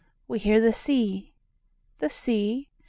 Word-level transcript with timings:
We 0.27 0.39
hear 0.39 0.59
the 0.59 0.73
sea. 0.73 1.31
The 1.99 2.09
sea? 2.09 2.69